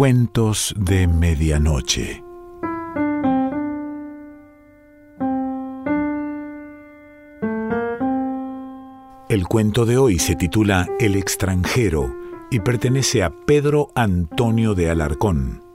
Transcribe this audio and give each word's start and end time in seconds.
Cuentos 0.00 0.74
de 0.78 1.06
Medianoche. 1.06 2.24
El 9.28 9.46
cuento 9.46 9.84
de 9.84 9.98
hoy 9.98 10.18
se 10.18 10.36
titula 10.36 10.88
El 10.98 11.16
extranjero 11.16 12.16
y 12.50 12.60
pertenece 12.60 13.22
a 13.22 13.30
Pedro 13.44 13.88
Antonio 13.94 14.74
de 14.74 14.88
Alarcón. 14.88 15.69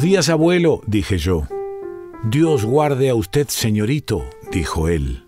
Días, 0.00 0.30
abuelo, 0.30 0.80
dije 0.86 1.18
yo. 1.18 1.46
Dios 2.24 2.64
guarde 2.64 3.10
a 3.10 3.14
usted, 3.14 3.48
señorito, 3.48 4.24
dijo 4.50 4.88
él. 4.88 5.24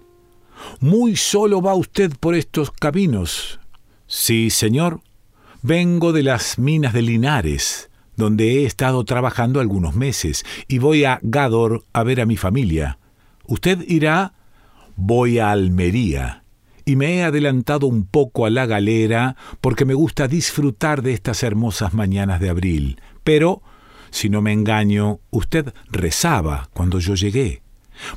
Muy 0.81 1.17
solo 1.17 1.61
va 1.61 1.75
usted 1.75 2.11
por 2.19 2.35
estos 2.35 2.71
caminos. 2.71 3.61
Sí, 4.07 4.48
señor. 4.48 5.03
Vengo 5.61 6.15
de 6.15 6.23
las 6.23 6.59
minas 6.59 6.95
de 6.95 7.03
Linares, 7.03 7.91
donde 8.17 8.51
he 8.51 8.65
estado 8.65 9.05
trabajando 9.05 9.61
algunos 9.61 9.95
meses, 9.95 10.43
y 10.69 10.79
voy 10.79 11.05
a 11.05 11.20
Gador 11.23 11.84
a 11.93 12.03
ver 12.03 12.23
a 12.23 12.27
mi 12.27 12.39
familia. 12.39 12.98
¿Usted 13.47 13.84
irá? 13.87 14.33
Voy 14.97 15.39
a 15.39 15.51
Almería. 15.51 16.45
Y 16.87 16.97
me 16.97 17.17
he 17.17 17.25
adelantado 17.25 17.87
un 17.87 18.06
poco 18.06 18.47
a 18.47 18.50
la 18.50 18.65
galera 18.65 19.37
porque 19.61 19.84
me 19.84 19.93
gusta 19.93 20.28
disfrutar 20.28 21.03
de 21.03 21.12
estas 21.12 21.43
hermosas 21.43 21.93
mañanas 21.93 22.41
de 22.41 22.48
abril. 22.48 23.00
Pero 23.23 23.62
si 24.13 24.29
no 24.29 24.43
me 24.43 24.53
engaño, 24.53 25.19
usted 25.31 25.75
rezaba 25.91 26.69
cuando 26.73 27.01
yo 27.01 27.15
llegué. 27.15 27.63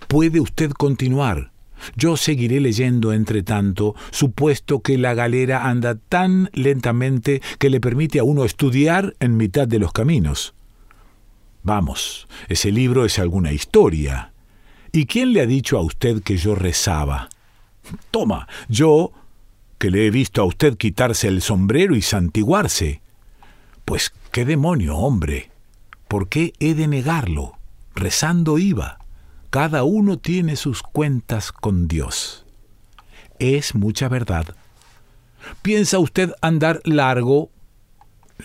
Puede 0.07 0.39
usted 0.39 0.71
continuar. 0.71 1.51
Yo 1.95 2.17
seguiré 2.17 2.59
leyendo 2.59 3.13
entre 3.13 3.43
tanto, 3.43 3.95
supuesto 4.11 4.81
que 4.81 4.97
la 4.97 5.13
galera 5.13 5.67
anda 5.67 5.95
tan 5.95 6.49
lentamente 6.53 7.41
que 7.59 7.69
le 7.69 7.79
permite 7.79 8.19
a 8.19 8.23
uno 8.23 8.45
estudiar 8.45 9.15
en 9.19 9.37
mitad 9.37 9.67
de 9.67 9.79
los 9.79 9.91
caminos. 9.91 10.53
Vamos, 11.63 12.27
ese 12.47 12.71
libro 12.71 13.05
es 13.05 13.17
alguna 13.17 13.51
historia. 13.51 14.33
¿Y 14.91 15.05
quién 15.05 15.33
le 15.33 15.41
ha 15.41 15.45
dicho 15.45 15.77
a 15.77 15.81
usted 15.81 16.21
que 16.21 16.37
yo 16.37 16.55
rezaba? 16.55 17.29
Toma, 18.11 18.47
yo, 18.67 19.11
que 19.77 19.91
le 19.91 20.07
he 20.07 20.11
visto 20.11 20.41
a 20.41 20.45
usted 20.45 20.77
quitarse 20.77 21.27
el 21.27 21.41
sombrero 21.41 21.95
y 21.95 22.01
santiguarse. 22.01 23.01
Pues 23.83 24.13
qué 24.31 24.45
demonio, 24.45 24.97
hombre. 24.97 25.51
¿Por 26.07 26.29
qué 26.29 26.53
he 26.59 26.73
de 26.73 26.87
negarlo? 26.87 27.57
Rezando 27.95 28.57
iba. 28.57 28.99
Cada 29.49 29.83
uno 29.83 30.17
tiene 30.17 30.55
sus 30.55 30.83
cuentas 30.83 31.51
con 31.51 31.87
Dios. 31.87 32.45
Es 33.39 33.75
mucha 33.75 34.07
verdad. 34.09 34.55
¿Piensa 35.61 35.99
usted 35.99 36.31
andar 36.41 36.81
largo? 36.83 37.49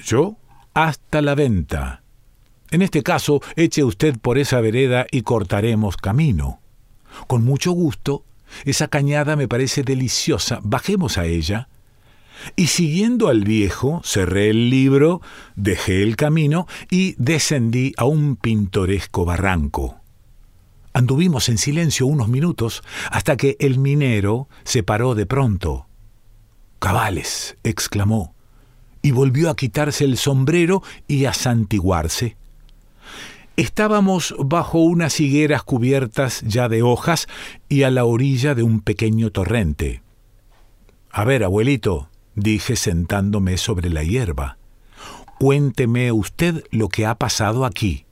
¿Yo? 0.04 0.36
Hasta 0.74 1.22
la 1.22 1.34
venta. 1.34 2.02
En 2.70 2.82
este 2.82 3.02
caso, 3.02 3.40
eche 3.56 3.82
usted 3.82 4.18
por 4.18 4.38
esa 4.38 4.60
vereda 4.60 5.06
y 5.10 5.22
cortaremos 5.22 5.96
camino. 5.96 6.60
Con 7.26 7.44
mucho 7.44 7.72
gusto. 7.72 8.24
Esa 8.64 8.88
cañada 8.88 9.36
me 9.36 9.48
parece 9.48 9.82
deliciosa. 9.82 10.60
Bajemos 10.62 11.18
a 11.18 11.26
ella. 11.26 11.68
Y 12.56 12.68
siguiendo 12.68 13.28
al 13.28 13.44
viejo, 13.44 14.00
cerré 14.04 14.50
el 14.50 14.70
libro, 14.70 15.20
dejé 15.56 16.02
el 16.02 16.16
camino 16.16 16.66
y 16.90 17.14
descendí 17.18 17.92
a 17.96 18.04
un 18.04 18.36
pintoresco 18.36 19.24
barranco. 19.24 20.00
Anduvimos 20.92 21.48
en 21.48 21.58
silencio 21.58 22.06
unos 22.06 22.28
minutos 22.28 22.82
hasta 23.10 23.36
que 23.36 23.56
el 23.60 23.78
minero 23.78 24.48
se 24.64 24.82
paró 24.82 25.14
de 25.14 25.26
pronto. 25.26 25.86
Cabales, 26.78 27.56
exclamó, 27.62 28.34
y 29.02 29.12
volvió 29.12 29.50
a 29.50 29.56
quitarse 29.56 30.04
el 30.04 30.16
sombrero 30.16 30.82
y 31.06 31.26
a 31.26 31.32
santiguarse. 31.32 32.36
Estábamos 33.56 34.34
bajo 34.38 34.78
unas 34.78 35.20
higueras 35.20 35.62
cubiertas 35.62 36.42
ya 36.42 36.68
de 36.68 36.82
hojas 36.82 37.28
y 37.68 37.82
a 37.82 37.90
la 37.90 38.04
orilla 38.04 38.54
de 38.54 38.62
un 38.62 38.80
pequeño 38.80 39.30
torrente. 39.30 40.02
A 41.10 41.24
ver, 41.24 41.44
abuelito, 41.44 42.09
dije 42.40 42.76
sentándome 42.76 43.56
sobre 43.56 43.90
la 43.90 44.02
hierba. 44.02 44.58
Cuénteme 45.38 46.12
usted 46.12 46.64
lo 46.70 46.88
que 46.88 47.06
ha 47.06 47.14
pasado 47.14 47.64
aquí. 47.64 48.04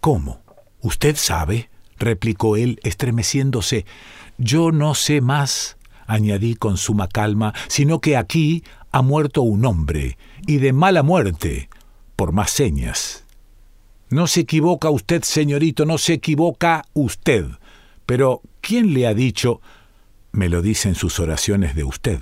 ¿Cómo? 0.00 0.42
¿Usted 0.80 1.16
sabe? 1.16 1.70
replicó 1.98 2.56
él, 2.56 2.78
estremeciéndose. 2.82 3.86
Yo 4.38 4.72
no 4.72 4.94
sé 4.94 5.20
más, 5.20 5.76
añadí 6.06 6.54
con 6.54 6.76
suma 6.76 7.08
calma, 7.08 7.54
sino 7.68 8.00
que 8.00 8.16
aquí 8.16 8.64
ha 8.92 9.02
muerto 9.02 9.42
un 9.42 9.64
hombre, 9.64 10.18
y 10.46 10.58
de 10.58 10.72
mala 10.72 11.02
muerte, 11.02 11.68
por 12.16 12.32
más 12.32 12.50
señas. 12.50 13.24
No 14.10 14.26
se 14.26 14.40
equivoca 14.40 14.90
usted, 14.90 15.22
señorito, 15.22 15.86
no 15.86 15.98
se 15.98 16.14
equivoca 16.14 16.84
usted. 16.92 17.46
Pero, 18.06 18.42
¿quién 18.60 18.94
le 18.94 19.06
ha 19.06 19.14
dicho? 19.14 19.60
Me 20.30 20.48
lo 20.48 20.62
dicen 20.62 20.94
sus 20.94 21.18
oraciones 21.18 21.74
de 21.74 21.84
usted. 21.84 22.20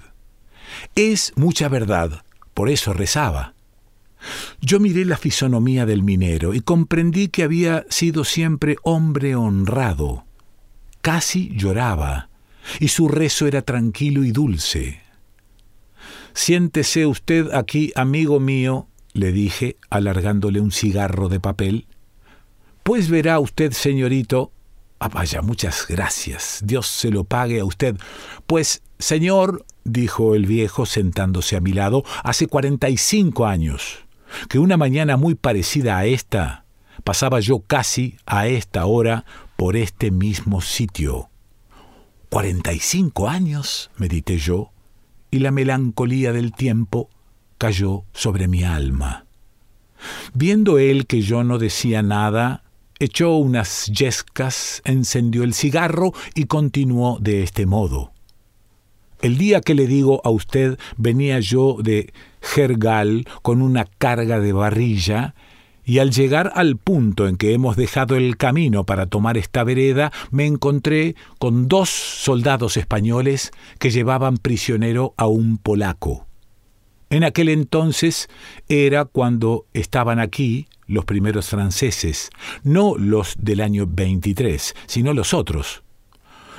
Es 0.94 1.32
mucha 1.36 1.68
verdad, 1.68 2.24
por 2.54 2.68
eso 2.68 2.92
rezaba. 2.92 3.54
Yo 4.60 4.78
miré 4.80 5.04
la 5.04 5.16
fisonomía 5.16 5.86
del 5.86 6.02
minero 6.02 6.54
y 6.54 6.60
comprendí 6.60 7.28
que 7.28 7.42
había 7.42 7.84
sido 7.88 8.24
siempre 8.24 8.76
hombre 8.82 9.34
honrado. 9.34 10.24
Casi 11.00 11.50
lloraba, 11.56 12.28
y 12.78 12.88
su 12.88 13.08
rezo 13.08 13.46
era 13.46 13.62
tranquilo 13.62 14.24
y 14.24 14.30
dulce. 14.30 15.00
Siéntese 16.34 17.06
usted 17.06 17.52
aquí, 17.52 17.92
amigo 17.96 18.40
mío, 18.40 18.86
le 19.12 19.32
dije, 19.32 19.76
alargándole 19.90 20.60
un 20.60 20.72
cigarro 20.72 21.28
de 21.28 21.40
papel. 21.40 21.86
Pues 22.82 23.10
verá 23.10 23.38
usted, 23.38 23.72
señorito. 23.72 24.52
Ah, 24.98 25.08
vaya, 25.08 25.42
muchas 25.42 25.86
gracias. 25.88 26.60
Dios 26.64 26.86
se 26.86 27.10
lo 27.10 27.24
pague 27.24 27.60
a 27.60 27.64
usted. 27.64 27.96
Pues, 28.46 28.82
señor, 28.98 29.64
dijo 29.84 30.34
el 30.34 30.46
viejo 30.46 30.86
sentándose 30.86 31.56
a 31.56 31.60
mi 31.60 31.72
lado, 31.72 32.04
hace 32.22 32.46
cuarenta 32.46 32.88
y 32.88 32.96
cinco 32.96 33.46
años, 33.46 34.04
que 34.48 34.58
una 34.58 34.76
mañana 34.76 35.16
muy 35.16 35.34
parecida 35.34 35.98
a 35.98 36.06
esta, 36.06 36.64
pasaba 37.04 37.40
yo 37.40 37.60
casi 37.60 38.16
a 38.26 38.46
esta 38.46 38.86
hora 38.86 39.24
por 39.56 39.76
este 39.76 40.10
mismo 40.10 40.60
sitio. 40.60 41.28
Cuarenta 42.28 42.72
y 42.72 42.78
cinco 42.78 43.28
años, 43.28 43.90
medité 43.96 44.38
yo, 44.38 44.70
y 45.30 45.40
la 45.40 45.50
melancolía 45.50 46.32
del 46.32 46.52
tiempo 46.52 47.10
cayó 47.58 48.04
sobre 48.12 48.48
mi 48.48 48.64
alma. 48.64 49.26
Viendo 50.34 50.78
él 50.78 51.06
que 51.06 51.22
yo 51.22 51.44
no 51.44 51.58
decía 51.58 52.02
nada, 52.02 52.64
echó 52.98 53.36
unas 53.36 53.86
yescas, 53.86 54.82
encendió 54.84 55.42
el 55.42 55.54
cigarro 55.54 56.12
y 56.34 56.44
continuó 56.44 57.18
de 57.20 57.42
este 57.42 57.66
modo. 57.66 58.12
El 59.22 59.38
día 59.38 59.60
que 59.60 59.74
le 59.74 59.86
digo 59.86 60.20
a 60.24 60.30
usted 60.30 60.78
venía 60.96 61.38
yo 61.38 61.76
de 61.80 62.12
Jergal 62.40 63.24
con 63.42 63.62
una 63.62 63.84
carga 63.84 64.40
de 64.40 64.52
barrilla, 64.52 65.36
y 65.84 65.98
al 65.98 66.10
llegar 66.10 66.52
al 66.56 66.76
punto 66.76 67.28
en 67.28 67.36
que 67.36 67.54
hemos 67.54 67.76
dejado 67.76 68.16
el 68.16 68.36
camino 68.36 68.84
para 68.84 69.06
tomar 69.06 69.36
esta 69.36 69.62
vereda, 69.62 70.12
me 70.32 70.46
encontré 70.46 71.14
con 71.38 71.68
dos 71.68 71.88
soldados 71.88 72.76
españoles 72.76 73.52
que 73.78 73.90
llevaban 73.90 74.38
prisionero 74.38 75.14
a 75.16 75.28
un 75.28 75.56
polaco. 75.56 76.26
En 77.10 77.22
aquel 77.22 77.48
entonces 77.48 78.28
era 78.68 79.04
cuando 79.04 79.66
estaban 79.72 80.18
aquí 80.18 80.66
los 80.86 81.04
primeros 81.04 81.48
franceses, 81.48 82.30
no 82.64 82.96
los 82.96 83.36
del 83.38 83.60
año 83.60 83.86
23, 83.88 84.74
sino 84.86 85.14
los 85.14 85.32
otros. 85.32 85.84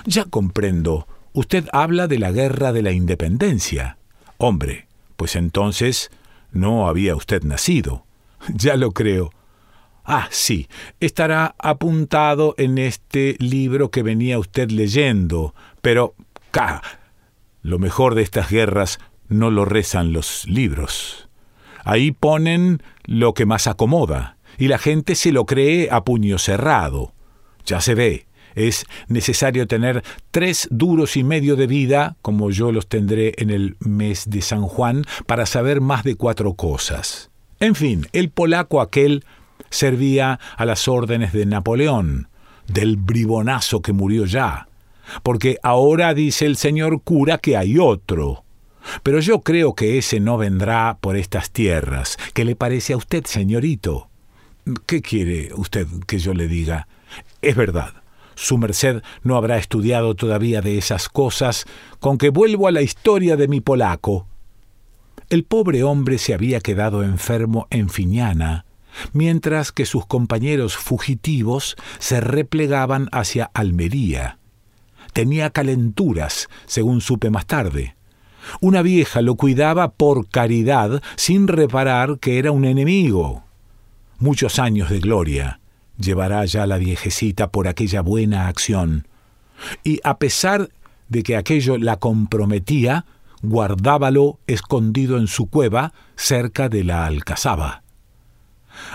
Ya 0.06 0.26
comprendo 0.26 1.08
Usted 1.34 1.68
habla 1.74 2.08
de 2.08 2.20
la 2.20 2.32
guerra 2.32 2.72
de 2.72 2.84
la 2.84 2.92
independencia. 2.92 3.98
Hombre, 4.38 4.88
pues 5.16 5.36
entonces 5.36 6.12
no 6.52 6.88
había 6.88 7.16
usted 7.16 7.44
nacido. 7.44 8.06
Ya 8.54 8.76
lo 8.76 8.92
creo. 8.92 9.32
Ah, 10.04 10.28
sí, 10.32 10.68
estará 11.00 11.56
apuntado 11.58 12.56
en 12.58 12.78
este 12.78 13.38
libro 13.40 13.90
que 13.90 14.04
venía 14.04 14.38
usted 14.38 14.70
leyendo, 14.70 15.56
pero... 15.82 16.14
¡ca! 16.52 16.82
Lo 17.62 17.80
mejor 17.80 18.14
de 18.14 18.22
estas 18.22 18.50
guerras 18.50 19.00
no 19.30 19.50
lo 19.50 19.64
rezan 19.64 20.12
los 20.12 20.46
libros. 20.46 21.30
Ahí 21.86 22.12
ponen 22.12 22.84
lo 23.06 23.34
que 23.34 23.46
más 23.46 23.66
acomoda, 23.66 24.38
y 24.58 24.68
la 24.68 24.78
gente 24.78 25.16
se 25.16 25.32
lo 25.32 25.46
cree 25.46 25.88
a 25.90 26.04
puño 26.04 26.38
cerrado. 26.38 27.14
Ya 27.66 27.80
se 27.80 27.96
ve, 27.96 28.28
Es 28.56 28.86
necesario 29.08 29.68
tener 29.68 30.04
tres 30.32 30.68
duros 30.72 31.18
y 31.18 31.24
medio 31.24 31.56
de 31.56 31.68
vida, 31.68 32.16
como 32.22 32.52
yo 32.52 32.72
los 32.72 32.88
tendré 32.88 33.34
en 33.38 33.50
el 33.50 33.76
mes 33.80 34.30
de 34.30 34.42
San 34.42 34.64
Juan, 34.64 35.06
para 35.26 35.46
saber 35.46 35.82
más 35.82 36.04
de 36.04 36.16
cuatro 36.16 36.54
cosas. 36.54 37.30
En 37.60 37.76
fin, 37.76 38.08
el 38.14 38.30
polaco 38.30 38.82
aquel 38.82 39.24
servía 39.70 40.40
a 40.58 40.66
las 40.66 40.88
órdenes 40.88 41.34
de 41.34 41.46
Napoleón, 41.46 42.28
del 42.68 42.98
bribonazo 42.98 43.82
que 43.82 43.94
murió 43.94 44.26
ya, 44.26 44.68
porque 45.24 45.58
ahora 45.64 46.14
dice 46.14 46.46
el 46.46 46.58
señor 46.58 47.02
cura 47.02 47.38
que 47.38 47.58
hay 47.58 47.78
otro. 47.78 48.44
Pero 49.02 49.20
yo 49.20 49.42
creo 49.42 49.76
que 49.76 49.98
ese 49.98 50.20
no 50.20 50.38
vendrá 50.38 50.98
por 51.00 51.16
estas 51.16 51.52
tierras. 51.52 52.18
¿Qué 52.34 52.44
le 52.44 52.56
parece 52.56 52.94
a 52.94 52.98
usted, 52.98 53.26
señorito? 53.26 54.10
¿Qué 54.86 55.02
quiere 55.02 55.54
usted 55.56 55.88
que 56.06 56.20
yo 56.20 56.34
le 56.34 56.48
diga? 56.48 56.88
Es 57.42 57.56
verdad. 57.56 58.03
Su 58.36 58.58
merced 58.58 59.02
no 59.24 59.36
habrá 59.36 59.58
estudiado 59.58 60.16
todavía 60.16 60.62
de 60.62 60.78
esas 60.78 61.10
cosas, 61.10 61.66
con 62.00 62.18
que 62.18 62.30
vuelvo 62.30 62.68
a 62.68 62.72
la 62.72 62.82
historia 62.82 63.38
de 63.38 63.48
mi 63.48 63.62
polaco. 63.62 64.28
El 65.30 65.44
pobre 65.44 65.84
hombre 65.84 66.18
se 66.18 66.34
había 66.34 66.60
quedado 66.60 67.04
enfermo 67.04 67.68
en 67.70 67.90
Fiñana, 67.90 68.66
mientras 69.14 69.72
que 69.72 69.86
sus 69.86 70.06
compañeros 70.06 70.78
fugitivos 70.78 71.76
se 72.00 72.22
replegaban 72.22 73.10
hacia 73.12 73.50
Almería. 73.54 74.38
Tenía 75.14 75.50
calenturas, 75.50 76.50
según 76.66 77.02
supe 77.02 77.30
más 77.30 77.46
tarde. 77.46 77.96
Una 78.62 78.82
vieja 78.82 79.22
lo 79.22 79.36
cuidaba 79.36 79.92
por 79.92 80.28
caridad, 80.28 81.02
sin 81.16 81.48
reparar 81.48 82.20
que 82.20 82.40
era 82.40 82.52
un 82.52 82.66
enemigo. 82.66 83.44
Muchos 84.20 84.60
años 84.60 84.90
de 84.90 85.00
gloria 85.00 85.60
llevará 86.04 86.46
ya 86.46 86.68
la 86.68 86.78
viejecita 86.78 87.50
por 87.50 87.68
aquella 87.68 88.02
buena 88.02 88.48
acción. 88.48 89.08
Y 89.84 90.00
a 90.04 90.18
pesar 90.18 90.70
de 91.10 91.24
que 91.24 91.36
aquello 91.36 91.78
la 91.78 91.98
comprometía, 91.98 93.06
guardábalo 93.42 94.40
escondido 94.48 95.18
en 95.18 95.28
su 95.28 95.48
cueva 95.48 95.94
cerca 96.16 96.70
de 96.70 96.84
la 96.84 97.06
alcazaba. 97.06 97.84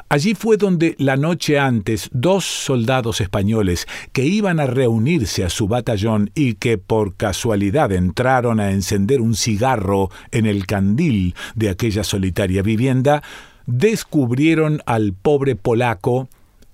Allí 0.08 0.34
fue 0.34 0.56
donde 0.56 0.96
la 0.98 1.16
noche 1.16 1.58
antes 1.58 2.08
dos 2.12 2.44
soldados 2.44 3.20
españoles 3.20 3.86
que 4.12 4.24
iban 4.24 4.58
a 4.58 4.66
reunirse 4.66 5.44
a 5.44 5.50
su 5.50 5.68
batallón 5.68 6.30
y 6.34 6.54
que 6.54 6.78
por 6.78 7.14
casualidad 7.14 7.92
entraron 7.92 8.58
a 8.60 8.72
encender 8.72 9.20
un 9.20 9.34
cigarro 9.34 10.10
en 10.32 10.46
el 10.46 10.66
candil 10.66 11.34
de 11.54 11.68
aquella 11.68 12.04
solitaria 12.04 12.62
vivienda, 12.62 13.22
descubrieron 13.66 14.82
al 14.86 15.12
pobre 15.12 15.54
polaco, 15.54 16.28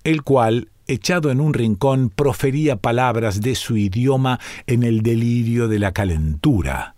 el 0.05 0.23
cual, 0.23 0.69
echado 0.87 1.31
en 1.31 1.41
un 1.41 1.53
rincón, 1.53 2.09
profería 2.09 2.77
palabras 2.77 3.41
de 3.41 3.55
su 3.55 3.75
idioma 3.75 4.39
en 4.67 4.83
el 4.83 5.01
delirio 5.01 5.67
de 5.67 5.79
la 5.79 5.91
calentura. 5.91 6.95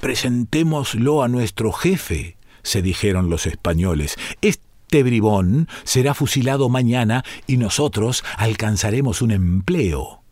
Presentémoslo 0.00 1.22
a 1.22 1.28
nuestro 1.28 1.72
jefe, 1.72 2.36
se 2.62 2.82
dijeron 2.82 3.30
los 3.30 3.46
españoles. 3.46 4.16
Este 4.42 5.04
bribón 5.04 5.68
será 5.84 6.12
fusilado 6.12 6.68
mañana 6.68 7.24
y 7.46 7.56
nosotros 7.56 8.24
alcanzaremos 8.36 9.22
un 9.22 9.30
empleo. 9.30 10.22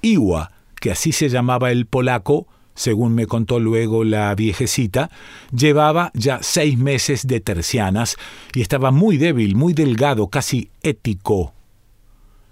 Iwa, 0.00 0.52
que 0.80 0.92
así 0.92 1.10
se 1.10 1.28
llamaba 1.28 1.72
el 1.72 1.86
polaco, 1.86 2.46
según 2.76 3.16
me 3.16 3.26
contó 3.26 3.58
luego 3.58 4.04
la 4.04 4.32
viejecita, 4.36 5.10
llevaba 5.52 6.12
ya 6.14 6.38
seis 6.42 6.78
meses 6.78 7.26
de 7.26 7.40
tercianas 7.40 8.16
y 8.54 8.60
estaba 8.60 8.92
muy 8.92 9.16
débil, 9.16 9.56
muy 9.56 9.72
delgado, 9.72 10.28
casi 10.28 10.70
ético. 10.82 11.52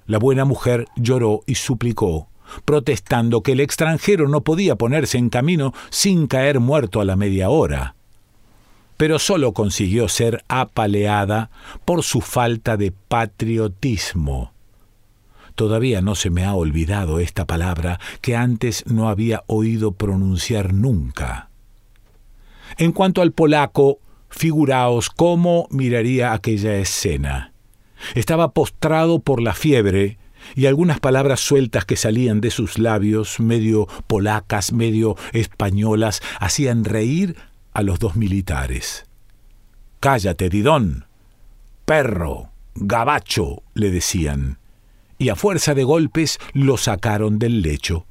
La 0.06 0.18
buena 0.18 0.44
mujer 0.44 0.86
lloró 0.96 1.42
y 1.46 1.54
suplicó, 1.54 2.26
protestando 2.64 3.42
que 3.42 3.52
el 3.52 3.60
extranjero 3.60 4.28
no 4.28 4.40
podía 4.40 4.74
ponerse 4.74 5.18
en 5.18 5.30
camino 5.30 5.72
sin 5.90 6.26
caer 6.26 6.58
muerto 6.58 7.00
a 7.00 7.04
la 7.04 7.14
media 7.14 7.50
hora 7.50 7.94
pero 8.96 9.18
solo 9.18 9.52
consiguió 9.52 10.08
ser 10.08 10.44
apaleada 10.48 11.50
por 11.84 12.02
su 12.02 12.20
falta 12.20 12.76
de 12.76 12.92
patriotismo. 12.92 14.53
Todavía 15.54 16.00
no 16.00 16.14
se 16.14 16.30
me 16.30 16.44
ha 16.44 16.54
olvidado 16.54 17.20
esta 17.20 17.46
palabra 17.46 18.00
que 18.20 18.36
antes 18.36 18.84
no 18.86 19.08
había 19.08 19.44
oído 19.46 19.92
pronunciar 19.92 20.74
nunca. 20.74 21.50
En 22.76 22.92
cuanto 22.92 23.22
al 23.22 23.32
polaco, 23.32 24.00
figuraos 24.30 25.10
cómo 25.10 25.68
miraría 25.70 26.32
aquella 26.32 26.76
escena. 26.76 27.52
Estaba 28.14 28.52
postrado 28.52 29.20
por 29.20 29.40
la 29.40 29.54
fiebre, 29.54 30.18
y 30.54 30.66
algunas 30.66 31.00
palabras 31.00 31.40
sueltas 31.40 31.84
que 31.84 31.96
salían 31.96 32.40
de 32.40 32.50
sus 32.50 32.78
labios, 32.78 33.40
medio 33.40 33.86
polacas, 34.06 34.72
medio 34.72 35.16
españolas, 35.32 36.20
hacían 36.38 36.84
reír 36.84 37.36
a 37.72 37.82
los 37.82 37.98
dos 37.98 38.16
militares. 38.16 39.06
Cállate, 40.00 40.50
Didón. 40.50 41.06
Perro, 41.86 42.50
gabacho, 42.74 43.62
le 43.72 43.90
decían, 43.90 44.58
y 45.18 45.28
a 45.28 45.36
fuerza 45.36 45.74
de 45.74 45.84
golpes 45.84 46.38
lo 46.52 46.76
sacaron 46.76 47.38
del 47.38 47.62
lecho. 47.62 48.06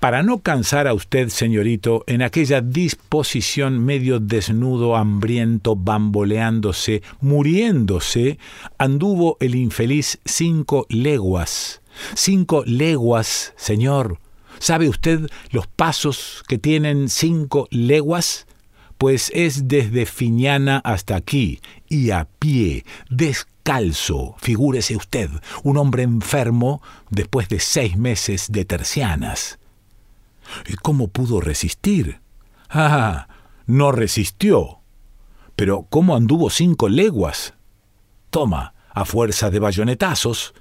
Para 0.00 0.24
no 0.24 0.40
cansar 0.40 0.88
a 0.88 0.94
usted, 0.94 1.28
señorito, 1.28 2.02
en 2.08 2.22
aquella 2.22 2.60
disposición 2.60 3.84
medio 3.84 4.18
desnudo, 4.18 4.96
hambriento, 4.96 5.76
bamboleándose, 5.76 7.02
muriéndose, 7.20 8.38
anduvo 8.78 9.36
el 9.38 9.54
infeliz 9.54 10.18
cinco 10.24 10.86
leguas. 10.88 11.82
Cinco 12.14 12.64
leguas, 12.66 13.54
señor, 13.56 14.18
¿Sabe 14.62 14.88
usted 14.88 15.28
los 15.50 15.66
pasos 15.66 16.44
que 16.46 16.56
tienen 16.56 17.08
cinco 17.08 17.66
leguas? 17.72 18.46
Pues 18.96 19.32
es 19.34 19.66
desde 19.66 20.06
Fiñana 20.06 20.80
hasta 20.84 21.16
aquí, 21.16 21.58
y 21.88 22.10
a 22.10 22.28
pie, 22.38 22.84
descalzo, 23.62 24.34
figúrese 24.38 24.96
usted, 24.96 25.30
un 25.62 25.76
hombre 25.76 26.02
enfermo 26.02 26.82
después 27.10 27.48
de 27.48 27.60
seis 27.60 27.96
meses 27.96 28.50
de 28.50 28.64
tercianas. 28.64 29.58
¿Y 30.66 30.74
cómo 30.74 31.08
pudo 31.08 31.40
resistir? 31.40 32.20
Ah, 32.68 33.28
no 33.66 33.92
resistió. 33.92 34.80
Pero 35.54 35.86
¿cómo 35.90 36.16
anduvo 36.16 36.50
cinco 36.50 36.88
leguas? 36.88 37.54
Toma, 38.30 38.74
a 38.90 39.04
fuerza 39.04 39.50
de 39.50 39.60
bayonetazos. 39.60 40.54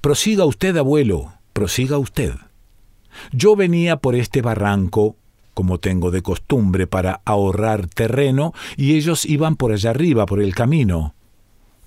Prosiga 0.00 0.44
usted, 0.44 0.76
abuelo, 0.76 1.32
prosiga 1.52 1.98
usted. 1.98 2.34
Yo 3.32 3.54
venía 3.54 3.96
por 3.96 4.14
este 4.16 4.42
barranco, 4.42 5.16
como 5.54 5.78
tengo 5.78 6.10
de 6.10 6.22
costumbre, 6.22 6.86
para 6.86 7.20
ahorrar 7.24 7.86
terreno, 7.86 8.52
y 8.76 8.96
ellos 8.96 9.24
iban 9.24 9.56
por 9.56 9.72
allá 9.72 9.90
arriba, 9.90 10.26
por 10.26 10.42
el 10.42 10.54
camino. 10.54 11.14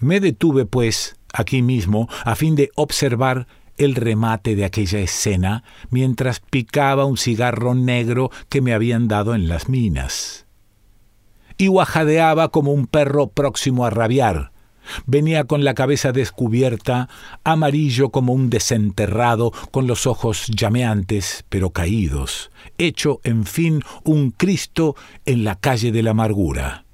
Me 0.02 0.20
detuve, 0.20 0.66
pues, 0.66 1.16
aquí 1.32 1.62
mismo, 1.62 2.10
a 2.26 2.36
fin 2.36 2.56
de 2.56 2.70
observar 2.76 3.48
el 3.78 3.96
remate 3.96 4.56
de 4.56 4.66
aquella 4.66 5.00
escena, 5.00 5.64
mientras 5.90 6.40
picaba 6.40 7.06
un 7.06 7.18
cigarro 7.18 7.74
negro 7.74 8.30
que 8.50 8.62
me 8.62 8.74
habían 8.74 9.08
dado 9.08 9.34
en 9.34 9.48
las 9.48 9.70
minas. 9.70 10.46
Y 11.58 11.68
guajadeaba 11.68 12.50
como 12.50 12.74
un 12.74 12.88
perro 12.88 13.28
próximo 13.28 13.86
a 13.86 13.90
rabiar, 13.90 14.52
Venía 15.06 15.46
con 15.46 15.64
la 15.64 15.74
cabeza 15.74 16.12
descubierta, 16.12 17.08
amarillo 17.44 18.10
como 18.10 18.34
un 18.34 18.50
desenterrado, 18.50 19.52
con 19.72 19.88
los 19.88 20.08
ojos 20.08 20.48
llameantes 20.48 21.46
pero 21.50 21.70
caídos, 21.70 22.52
hecho, 22.78 23.22
en 23.24 23.46
fin, 23.46 23.84
un 24.04 24.32
Cristo 24.32 24.96
en 25.26 25.44
la 25.44 25.56
calle 25.56 25.92
de 25.92 26.04
la 26.04 26.12
amargura. 26.12 26.86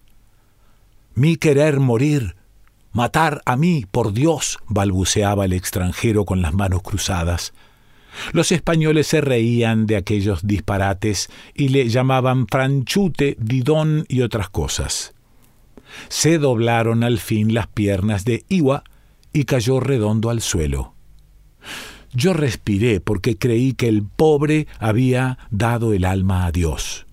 Mi 1.16 1.38
querer 1.38 1.80
morir, 1.80 2.36
matar 2.92 3.42
a 3.46 3.56
mí, 3.56 3.86
por 3.90 4.14
Dios, 4.14 4.60
balbuceaba 4.68 5.46
el 5.46 5.54
extranjero 5.54 6.26
con 6.26 6.42
las 6.42 6.54
manos 6.54 6.82
cruzadas. 6.82 7.54
Los 8.32 8.52
españoles 8.52 9.08
se 9.08 9.22
reían 9.22 9.86
de 9.86 9.96
aquellos 9.96 10.46
disparates 10.46 11.30
y 11.54 11.70
le 11.70 11.88
llamaban 11.90 12.48
franchute, 12.48 13.38
didón 13.40 14.06
y 14.08 14.22
otras 14.22 14.50
cosas 14.50 15.14
se 16.10 16.38
doblaron 16.38 17.04
al 17.04 17.20
fin 17.20 17.54
las 17.54 17.68
piernas 17.68 18.26
de 18.26 18.46
Iwa 18.50 18.84
y 19.34 19.46
cayó 19.46 19.80
redondo 19.80 20.30
al 20.30 20.42
suelo. 20.42 20.94
Yo 22.14 22.34
respiré 22.34 23.00
porque 23.00 23.38
creí 23.38 23.74
que 23.74 23.88
el 23.88 24.04
pobre 24.04 24.68
había 24.80 25.38
dado 25.52 25.94
el 25.94 26.06
alma 26.06 26.46
a 26.46 26.52
Dios. 26.52 27.07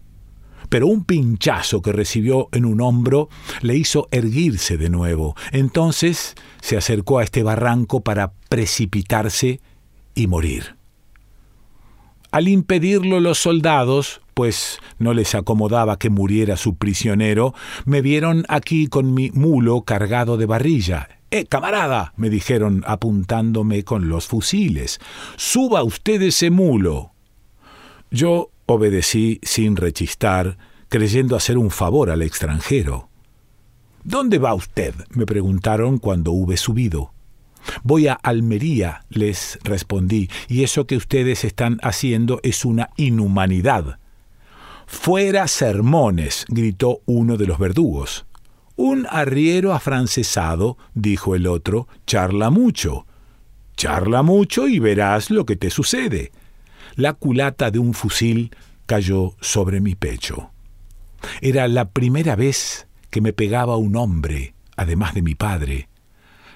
Pero 0.74 0.88
un 0.88 1.04
pinchazo 1.04 1.82
que 1.82 1.92
recibió 1.92 2.48
en 2.50 2.64
un 2.64 2.80
hombro 2.80 3.28
le 3.60 3.76
hizo 3.76 4.08
erguirse 4.10 4.76
de 4.76 4.90
nuevo. 4.90 5.36
Entonces 5.52 6.34
se 6.60 6.76
acercó 6.76 7.20
a 7.20 7.22
este 7.22 7.44
barranco 7.44 8.00
para 8.00 8.32
precipitarse 8.48 9.60
y 10.16 10.26
morir. 10.26 10.74
Al 12.32 12.48
impedirlo 12.48 13.20
los 13.20 13.38
soldados, 13.38 14.20
pues 14.34 14.80
no 14.98 15.14
les 15.14 15.36
acomodaba 15.36 15.96
que 15.96 16.10
muriera 16.10 16.56
su 16.56 16.74
prisionero, 16.74 17.54
me 17.84 18.02
vieron 18.02 18.44
aquí 18.48 18.88
con 18.88 19.14
mi 19.14 19.30
mulo 19.30 19.82
cargado 19.82 20.36
de 20.36 20.46
barrilla, 20.46 21.08
¡Eh, 21.30 21.46
camarada! 21.46 22.14
me 22.16 22.30
dijeron 22.30 22.82
apuntándome 22.84 23.84
con 23.84 24.08
los 24.08 24.26
fusiles. 24.26 24.98
Suba 25.36 25.84
usted 25.84 26.20
ese 26.20 26.50
mulo. 26.50 27.12
Yo 28.10 28.50
obedecí 28.66 29.40
sin 29.42 29.76
rechistar, 29.76 30.58
creyendo 30.88 31.36
hacer 31.36 31.58
un 31.58 31.70
favor 31.70 32.10
al 32.10 32.22
extranjero. 32.22 33.08
¿Dónde 34.04 34.38
va 34.38 34.54
usted? 34.54 34.94
me 35.10 35.26
preguntaron 35.26 35.98
cuando 35.98 36.32
hube 36.32 36.56
subido. 36.56 37.12
Voy 37.82 38.08
a 38.08 38.12
Almería, 38.14 39.04
les 39.08 39.58
respondí, 39.64 40.28
y 40.48 40.62
eso 40.64 40.86
que 40.86 40.96
ustedes 40.96 41.44
están 41.44 41.78
haciendo 41.82 42.40
es 42.42 42.64
una 42.64 42.90
inhumanidad. 42.96 43.98
Fuera 44.86 45.48
sermones, 45.48 46.44
gritó 46.48 47.00
uno 47.06 47.36
de 47.36 47.46
los 47.46 47.58
verdugos. 47.58 48.26
Un 48.76 49.06
arriero 49.08 49.72
afrancesado, 49.72 50.76
dijo 50.94 51.34
el 51.34 51.46
otro, 51.46 51.88
charla 52.06 52.50
mucho. 52.50 53.06
Charla 53.76 54.22
mucho 54.22 54.68
y 54.68 54.78
verás 54.78 55.30
lo 55.30 55.46
que 55.46 55.56
te 55.56 55.70
sucede. 55.70 56.32
La 56.94 57.12
culata 57.12 57.70
de 57.70 57.78
un 57.78 57.94
fusil 57.94 58.54
cayó 58.86 59.34
sobre 59.40 59.80
mi 59.80 59.94
pecho. 59.94 60.50
Era 61.40 61.68
la 61.68 61.90
primera 61.90 62.36
vez 62.36 62.86
que 63.10 63.20
me 63.20 63.32
pegaba 63.32 63.76
un 63.76 63.96
hombre, 63.96 64.54
además 64.76 65.14
de 65.14 65.22
mi 65.22 65.34
padre. 65.34 65.88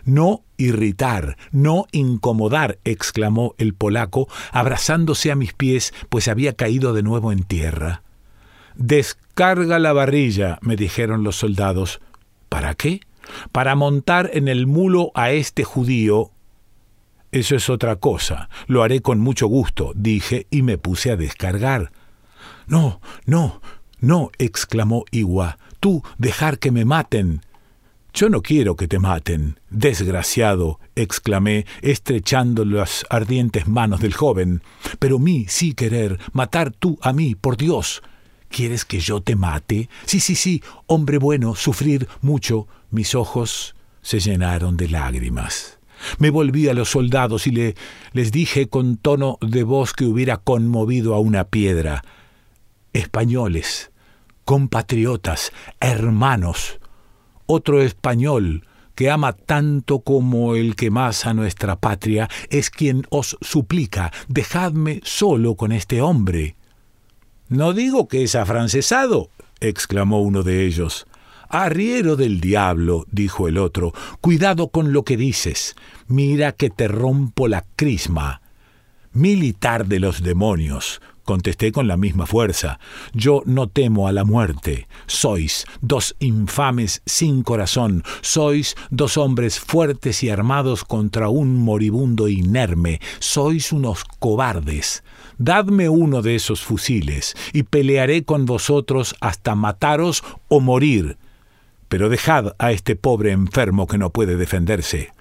No 0.05 0.45
irritar, 0.57 1.37
no 1.53 1.87
incomodar, 1.93 2.79
exclamó 2.85 3.55
el 3.59 3.75
polaco, 3.75 4.29
abrazándose 4.53 5.31
a 5.31 5.37
mis 5.37 5.53
pies, 5.53 5.93
pues 6.09 6.29
había 6.29 6.55
caído 6.55 6.93
de 6.95 7.03
nuevo 7.03 7.33
en 7.33 7.45
tierra. 7.45 8.03
Descarga 8.75 9.79
la 9.79 9.93
barrilla, 9.93 10.59
me 10.63 10.77
dijeron 10.77 11.25
los 11.25 11.37
soldados. 11.37 12.01
¿Para 12.49 12.75
qué? 12.75 13.01
Para 13.53 13.75
montar 13.75 14.31
en 14.33 14.49
el 14.49 14.67
mulo 14.67 15.11
a 15.15 15.31
este 15.31 15.65
judío. 15.65 16.31
Eso 17.31 17.57
es 17.57 17.69
otra 17.69 17.97
cosa. 17.97 18.49
Lo 18.67 18.83
haré 18.83 19.01
con 19.01 19.21
mucho 19.21 19.47
gusto, 19.47 19.93
dije 19.95 20.47
y 20.51 20.63
me 20.63 20.79
puse 20.79 21.11
a 21.11 21.17
descargar. 21.17 21.93
No, 22.67 23.01
no, 23.27 23.61
no, 24.01 24.31
exclamó 24.39 25.05
Iwa. 25.11 25.59
Tú 25.81 26.03
dejar 26.19 26.59
que 26.59 26.71
me 26.71 26.85
maten. 26.85 27.43
Yo 28.15 28.31
no 28.31 28.43
quiero 28.43 28.75
que 28.77 28.89
te 28.89 28.99
maten. 28.99 29.61
Desgraciado, 29.71 30.81
exclamé, 30.97 31.67
estrechando 31.83 32.65
las 32.65 33.05
ardientes 33.11 33.69
manos 33.69 34.01
del 34.01 34.15
joven. 34.15 34.63
Pero 34.99 35.19
mí 35.19 35.47
sí 35.49 35.75
querer, 35.75 36.19
matar 36.33 36.73
tú 36.73 36.99
a 37.03 37.13
mí, 37.13 37.35
por 37.35 37.57
Dios. 37.57 38.03
¿Quieres 38.49 38.85
que 38.85 38.99
yo 38.99 39.21
te 39.21 39.37
mate? 39.37 39.89
Sí, 40.07 40.21
sí, 40.21 40.35
sí, 40.35 40.63
hombre 40.87 41.19
bueno, 41.19 41.55
sufrir 41.55 42.09
mucho. 42.23 42.67
Mis 42.91 43.15
ojos 43.15 43.75
se 44.01 44.21
llenaron 44.21 44.77
de 44.77 44.89
lágrimas. 44.89 45.78
Me 46.19 46.31
volví 46.31 46.69
a 46.69 46.75
los 46.75 46.91
soldados 46.91 47.47
y 47.47 47.51
le, 47.51 47.75
les 48.13 48.33
dije 48.33 48.69
con 48.69 48.97
tono 48.97 49.39
de 49.41 49.63
voz 49.63 49.93
que 49.93 50.05
hubiera 50.05 50.37
conmovido 50.37 51.15
a 51.15 51.21
una 51.21 51.45
piedra. 51.45 52.03
Españoles, 52.93 53.91
compatriotas, 54.45 55.53
hermanos, 55.81 56.81
otro 57.47 57.83
español 57.83 58.65
que 58.99 59.11
ama 59.11 59.33
tanto 59.33 60.01
como 60.01 60.57
el 60.57 60.75
que 60.75 60.91
más 60.91 61.25
a 61.25 61.33
nuestra 61.33 61.77
patria, 61.77 62.29
es 62.51 62.69
quien 62.69 63.07
os 63.11 63.39
suplica, 63.41 64.13
dejadme 64.27 65.01
solo 65.05 65.55
con 65.55 65.71
este 65.71 66.03
hombre. 66.03 66.57
No 67.49 67.75
digo 67.75 68.09
que 68.09 68.25
es 68.25 68.35
afrancesado, 68.35 69.31
exclamó 69.61 70.21
uno 70.21 70.43
de 70.43 70.67
ellos. 70.67 71.07
Arriero 71.49 72.17
del 72.17 72.41
diablo, 72.41 73.07
dijo 73.11 73.49
el 73.49 73.57
otro, 73.57 73.95
cuidado 74.21 74.69
con 74.69 74.93
lo 74.93 75.05
que 75.05 75.17
dices. 75.17 75.77
Mira 76.07 76.53
que 76.53 76.69
te 76.69 76.89
rompo 76.89 77.49
la 77.49 77.65
crisma. 77.75 78.43
Militar 79.13 79.87
de 79.87 79.99
los 79.99 80.23
demonios, 80.23 81.01
contesté 81.25 81.73
con 81.73 81.89
la 81.89 81.97
misma 81.97 82.27
fuerza. 82.27 82.79
Yo 83.15 83.43
no 83.47 83.67
temo 83.67 84.09
a 84.09 84.13
la 84.13 84.25
muerte. 84.25 84.89
Sois 85.07 85.65
dos 85.81 86.17
infames 86.21 87.03
sin 87.07 87.43
corazón. 87.43 88.03
Sois 88.21 88.77
dos 88.91 89.17
hombres 89.17 89.59
fuertes 89.59 90.23
y 90.23 90.29
armados 90.29 90.85
contra 90.85 91.31
un 91.31 91.57
moribundo 91.57 92.29
inerme. 92.29 93.01
Sois 93.21 93.73
unos 93.73 94.05
cobardes. 94.05 95.03
Dadme 95.39 95.89
uno 95.89 96.21
de 96.21 96.35
esos 96.35 96.63
fusiles, 96.63 97.37
y 97.53 97.63
pelearé 97.63 98.25
con 98.25 98.45
vosotros 98.45 99.15
hasta 99.21 99.55
mataros 99.55 100.25
o 100.49 100.61
morir. 100.61 101.17
Pero 101.89 102.09
dejad 102.09 102.55
a 102.59 102.73
este 102.73 102.97
pobre 102.97 103.33
enfermo 103.33 103.87
que 103.87 103.99
no 103.99 104.11
puede 104.11 104.37
defenderse. 104.37 105.13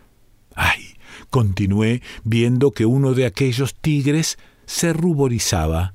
Ay, 0.55 0.95
continué 1.29 2.01
viendo 2.23 2.71
que 2.71 2.85
uno 2.85 3.13
de 3.13 3.25
aquellos 3.25 3.75
tigres 3.75 4.37
se 4.65 4.93
ruborizaba. 4.93 5.93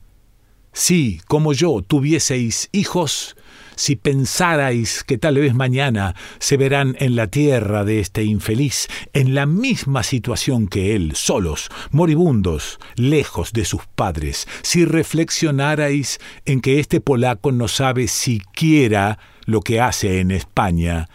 Si, 0.73 1.21
como 1.27 1.53
yo, 1.53 1.83
tuvieseis 1.83 2.71
hijos, 2.73 3.37
si 3.77 3.97
pensarais 3.97 5.05
que 5.05 5.19
tal 5.19 5.37
vez 5.37 5.55
mañana 5.55 6.15
se 6.39 6.57
verán 6.57 6.97
en 6.99 7.17
la 7.17 7.27
tierra 7.27 7.85
de 7.85 8.01
este 8.01 8.25
infeliz, 8.25 8.89
en 9.13 9.35
la 9.35 9.45
misma 9.45 10.03
situación 10.03 10.69
que 10.69 10.95
él, 10.95 11.13
solos, 11.15 11.69
moribundos, 11.91 12.79
lejos 12.97 13.53
de 13.53 13.67
sus 13.67 13.87
padres, 13.87 14.49
si 14.63 14.85
reflexionarais 14.85 16.21
en 16.47 16.61
que 16.61 16.81
este 16.81 17.01
polaco 17.01 17.53
no 17.53 17.69
sabe 17.69 18.09
siquiera 18.09 19.19
lo 19.47 19.61
que 19.61 19.81
hace 19.81 20.21
en 20.21 20.31
España, 20.31 21.09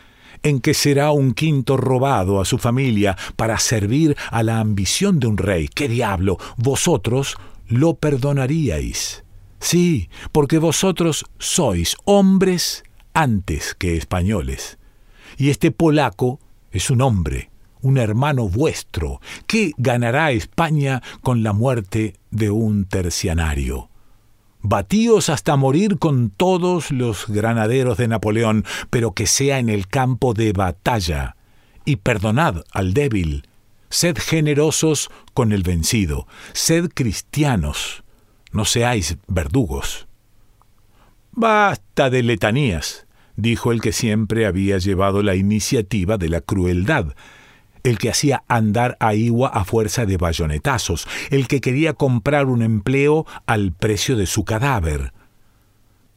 en 0.43 0.59
que 0.59 0.73
será 0.73 1.11
un 1.11 1.33
quinto 1.33 1.77
robado 1.77 2.39
a 2.39 2.45
su 2.45 2.57
familia 2.57 3.17
para 3.35 3.59
servir 3.59 4.15
a 4.31 4.43
la 4.43 4.59
ambición 4.59 5.19
de 5.19 5.27
un 5.27 5.37
rey, 5.37 5.67
¿qué 5.67 5.87
diablo? 5.87 6.37
Vosotros 6.57 7.37
lo 7.67 7.95
perdonaríais. 7.95 9.23
Sí, 9.59 10.09
porque 10.31 10.59
vosotros 10.59 11.25
sois 11.39 11.97
hombres 12.05 12.83
antes 13.13 13.73
que 13.73 13.97
españoles. 13.97 14.77
Y 15.37 15.49
este 15.49 15.71
polaco 15.71 16.39
es 16.71 16.89
un 16.89 17.01
hombre, 17.01 17.49
un 17.81 17.97
hermano 17.97 18.47
vuestro. 18.47 19.19
¿Qué 19.47 19.71
ganará 19.77 20.31
España 20.31 21.01
con 21.21 21.43
la 21.43 21.53
muerte 21.53 22.15
de 22.31 22.51
un 22.51 22.85
tercianario? 22.85 23.86
Batíos 24.69 25.29
hasta 25.29 25.55
morir 25.55 25.97
con 25.97 26.29
todos 26.29 26.91
los 26.91 27.27
granaderos 27.27 27.97
de 27.97 28.07
Napoleón, 28.07 28.65
pero 28.89 29.13
que 29.13 29.25
sea 29.25 29.59
en 29.59 29.69
el 29.69 29.87
campo 29.87 30.33
de 30.33 30.51
batalla. 30.51 31.37
Y 31.85 31.97
perdonad 31.97 32.63
al 32.71 32.93
débil. 32.93 33.47
Sed 33.89 34.17
generosos 34.17 35.09
con 35.33 35.53
el 35.53 35.63
vencido. 35.63 36.27
Sed 36.51 36.89
cristianos 36.93 38.03
no 38.51 38.65
seáis 38.65 39.17
verdugos. 39.27 40.07
Basta 41.31 42.09
de 42.09 42.23
letanías, 42.23 43.05
dijo 43.35 43.71
el 43.71 43.81
que 43.81 43.91
siempre 43.91 44.45
había 44.45 44.79
llevado 44.79 45.21
la 45.21 45.35
iniciativa 45.35 46.17
de 46.17 46.29
la 46.29 46.41
crueldad, 46.41 47.13
el 47.89 47.97
que 47.97 48.09
hacía 48.09 48.43
andar 48.47 48.97
a 48.99 49.15
Iwa 49.15 49.49
a 49.49 49.63
fuerza 49.63 50.05
de 50.05 50.17
bayonetazos, 50.17 51.07
el 51.29 51.47
que 51.47 51.61
quería 51.61 51.93
comprar 51.93 52.47
un 52.47 52.61
empleo 52.61 53.25
al 53.45 53.71
precio 53.71 54.15
de 54.15 54.25
su 54.25 54.43
cadáver. 54.43 55.13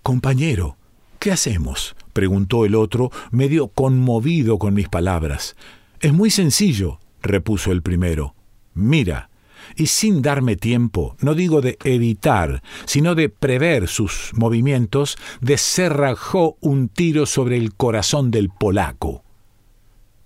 Compañero, 0.03 0.77
¿qué 1.19 1.33
hacemos? 1.33 1.95
preguntó 2.12 2.65
el 2.65 2.75
otro, 2.75 3.11
medio 3.31 3.69
conmovido 3.69 4.59
con 4.59 4.75
mis 4.75 4.89
palabras. 4.89 5.57
Es 6.00 6.12
muy 6.12 6.31
sencillo, 6.31 6.99
repuso 7.23 7.73
el 7.73 7.83
primero. 7.83 8.35
Mira, 8.75 9.31
y 9.77 9.87
sin 9.87 10.23
darme 10.23 10.57
tiempo, 10.57 11.17
no 11.21 11.35
digo 11.35 11.61
de 11.61 11.79
evitar, 11.85 12.62
sino 12.87 13.15
de 13.15 13.29
prever 13.29 13.89
sus 13.89 14.33
movimientos, 14.35 15.17
deserrajó 15.41 16.57
un 16.61 16.89
tiro 16.89 17.27
sobre 17.27 17.57
el 17.57 17.75
corazón 17.75 18.31
del 18.31 18.49
polaco. 18.49 19.23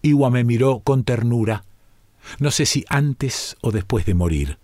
Iwa 0.04 0.30
me 0.30 0.44
miró 0.44 0.80
con 0.80 1.02
ternura, 1.02 1.64
no 2.38 2.50
sé 2.50 2.66
si 2.66 2.84
antes 2.90 3.56
o 3.62 3.72
después 3.72 4.04
de 4.04 4.12
morir. 4.12 4.58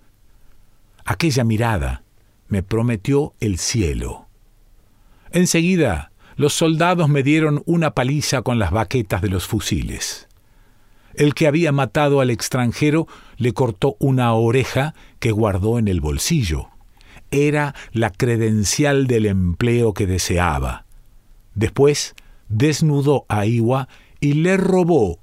Aquella 1.06 1.44
mirada 1.44 2.02
me 2.48 2.62
prometió 2.62 3.32
el 3.40 3.58
cielo. 3.58 4.26
Enseguida, 5.30 6.12
los 6.36 6.52
soldados 6.52 7.08
me 7.08 7.22
dieron 7.22 7.62
una 7.64 7.92
paliza 7.92 8.42
con 8.42 8.58
las 8.58 8.70
baquetas 8.70 9.22
de 9.22 9.30
los 9.30 9.46
fusiles. 9.46 10.28
El 11.14 11.32
que 11.32 11.46
había 11.46 11.72
matado 11.72 12.20
al 12.20 12.28
extranjero 12.28 13.08
le 13.38 13.54
cortó 13.54 13.96
una 13.98 14.34
oreja 14.34 14.94
que 15.20 15.32
guardó 15.32 15.78
en 15.78 15.88
el 15.88 16.02
bolsillo. 16.02 16.68
Era 17.30 17.74
la 17.92 18.10
credencial 18.10 19.06
del 19.06 19.24
empleo 19.24 19.94
que 19.94 20.06
deseaba. 20.06 20.84
Después 21.54 22.14
desnudó 22.50 23.24
a 23.28 23.46
Iwa 23.46 23.88
y 24.20 24.34
le 24.34 24.58
robó 24.58 25.18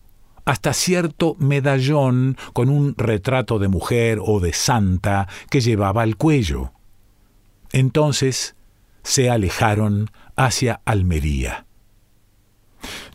hasta 0.48 0.72
cierto 0.72 1.36
medallón 1.40 2.38
con 2.54 2.70
un 2.70 2.96
retrato 2.96 3.60
de 3.60 3.68
mujer 3.68 4.20
o 4.24 4.40
de 4.40 4.54
santa 4.54 5.28
que 5.50 5.60
llevaba 5.60 6.04
al 6.04 6.16
cuello. 6.16 6.72
Entonces 7.74 8.56
se 9.04 9.30
alejaron 9.30 10.10
hacia 10.38 10.80
Almería. 10.86 11.66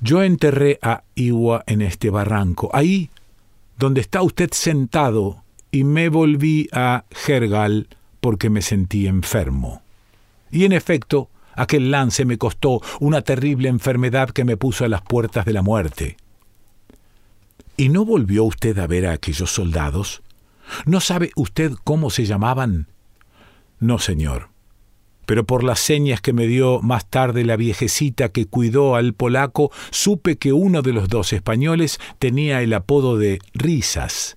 Yo 0.02 0.22
enterré 0.22 0.78
a 0.82 1.04
Iwa 1.14 1.64
en 1.66 1.80
este 1.80 2.10
barranco, 2.10 2.68
ahí 2.74 3.08
donde 3.78 4.02
está 4.02 4.20
usted 4.20 4.50
sentado, 4.52 5.42
y 5.70 5.84
me 5.84 6.10
volví 6.10 6.68
a 6.70 7.04
Jergal 7.12 7.88
porque 8.20 8.50
me 8.50 8.60
sentí 8.60 9.06
enfermo. 9.06 9.80
Y 10.50 10.66
en 10.66 10.72
efecto, 10.72 11.30
aquel 11.54 11.90
lance 11.90 12.26
me 12.26 12.36
costó 12.36 12.82
una 13.00 13.22
terrible 13.22 13.70
enfermedad 13.70 14.28
que 14.28 14.44
me 14.44 14.58
puso 14.58 14.84
a 14.84 14.88
las 14.88 15.00
puertas 15.00 15.46
de 15.46 15.54
la 15.54 15.62
muerte. 15.62 16.18
¿Y 17.82 17.88
no 17.88 18.04
volvió 18.04 18.44
usted 18.44 18.78
a 18.78 18.86
ver 18.86 19.06
a 19.06 19.12
aquellos 19.12 19.50
soldados? 19.50 20.22
¿No 20.86 21.00
sabe 21.00 21.32
usted 21.34 21.72
cómo 21.82 22.10
se 22.10 22.26
llamaban? 22.26 22.86
No, 23.80 23.98
señor. 23.98 24.50
Pero 25.26 25.46
por 25.46 25.64
las 25.64 25.80
señas 25.80 26.20
que 26.20 26.32
me 26.32 26.46
dio 26.46 26.80
más 26.80 27.10
tarde 27.10 27.44
la 27.44 27.56
viejecita 27.56 28.28
que 28.28 28.46
cuidó 28.46 28.94
al 28.94 29.14
polaco, 29.14 29.72
supe 29.90 30.38
que 30.38 30.52
uno 30.52 30.82
de 30.82 30.92
los 30.92 31.08
dos 31.08 31.32
españoles 31.32 31.98
tenía 32.20 32.62
el 32.62 32.72
apodo 32.72 33.18
de 33.18 33.40
Risas, 33.52 34.36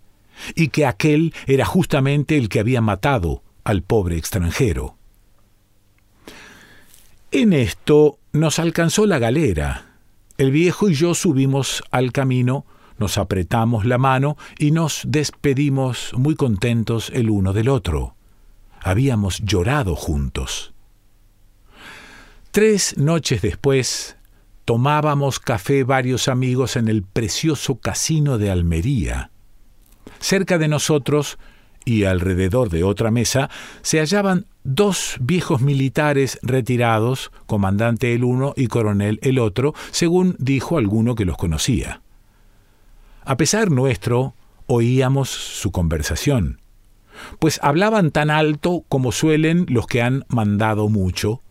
y 0.56 0.70
que 0.70 0.88
aquel 0.88 1.32
era 1.46 1.66
justamente 1.66 2.38
el 2.38 2.50
que 2.50 2.62
había 2.62 2.82
matado 2.82 3.44
al 3.64 3.84
pobre 3.84 4.18
extranjero. 4.18 4.98
En 7.30 7.54
esto 7.54 8.18
nos 8.34 8.58
alcanzó 8.58 9.06
la 9.06 9.20
galera. 9.20 10.00
El 10.40 10.50
viejo 10.50 10.90
y 10.90 10.96
yo 10.96 11.14
subimos 11.14 11.84
al 11.92 12.12
camino, 12.12 12.66
nos 12.98 13.18
apretamos 13.18 13.86
la 13.86 13.98
mano 13.98 14.38
y 14.58 14.72
nos 14.72 15.04
despedimos 15.06 16.12
muy 16.16 16.36
contentos 16.36 17.12
el 17.14 17.30
uno 17.30 17.54
del 17.54 17.70
otro. 17.70 18.16
Habíamos 18.82 19.40
llorado 19.40 19.96
juntos. 19.96 20.74
Tres 22.52 22.98
noches 22.98 23.42
después, 23.42 24.16
tomábamos 24.64 25.40
café 25.40 25.84
varios 25.84 26.28
amigos 26.28 26.76
en 26.76 26.88
el 26.88 27.04
precioso 27.04 27.80
casino 27.80 28.38
de 28.38 28.50
Almería. 28.50 29.32
Cerca 30.20 30.58
de 30.58 30.68
nosotros 30.68 31.38
y 31.84 32.06
alrededor 32.06 32.70
de 32.70 32.84
otra 32.84 33.12
mesa 33.12 33.50
se 33.82 34.00
hallaban 34.00 34.48
dos 34.64 35.18
viejos 35.20 35.62
militares 35.62 36.40
retirados, 36.42 37.32
comandante 37.46 38.14
el 38.14 38.24
uno 38.24 38.54
y 38.58 38.68
coronel 38.68 39.20
el 39.22 39.40
otro, 39.40 39.74
según 39.92 40.36
dijo 40.40 40.78
alguno 40.78 41.16
que 41.16 41.26
los 41.26 41.38
conocía. 41.38 42.02
A 43.26 43.38
pesar 43.38 43.72
nuestro, 43.72 44.36
oíamos 44.68 45.30
su 45.30 45.72
conversación, 45.72 46.62
pues 47.40 47.60
hablaban 47.64 48.12
tan 48.12 48.30
alto 48.30 48.86
como 48.88 49.12
suelen 49.12 49.66
los 49.68 49.88
que 49.88 50.04
han 50.04 50.26
mandado 50.28 50.90
mucho, 50.90 51.42